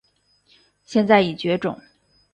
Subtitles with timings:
[0.83, 1.79] 现在已绝种。